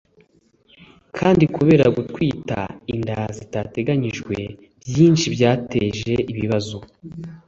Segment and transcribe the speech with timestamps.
[1.17, 2.59] kandi kubera gutwita
[2.93, 4.35] inda zitateganyijwe
[4.95, 6.77] nyinshi byateje ibibazo